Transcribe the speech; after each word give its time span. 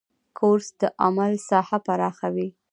کورس 0.37 0.67
د 0.81 0.83
عمل 1.03 1.31
ساحه 1.49 1.77
پراخوي. 1.87 2.47